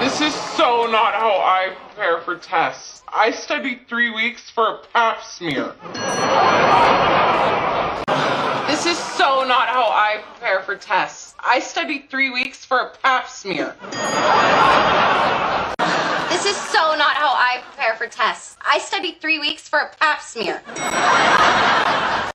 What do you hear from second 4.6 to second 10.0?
a pap smear. This is so not how